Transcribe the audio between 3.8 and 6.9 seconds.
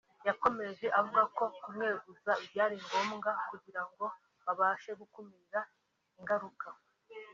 ngo babashe gukumira ingaruka